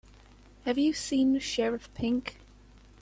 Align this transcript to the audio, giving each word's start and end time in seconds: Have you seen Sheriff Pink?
Have 0.65 0.79
you 0.79 0.93
seen 0.93 1.37
Sheriff 1.37 1.87
Pink? 1.93 2.37